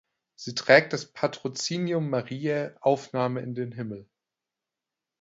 [0.33, 4.09] Sie trägt das Patrozinium Mariä Aufnahme in den Himmel.